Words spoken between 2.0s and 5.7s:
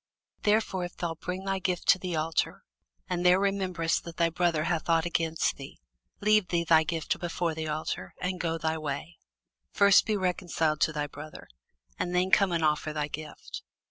altar, and there rememberest that thy brother hath ought against